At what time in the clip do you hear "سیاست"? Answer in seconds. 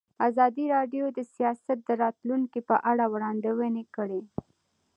1.35-1.77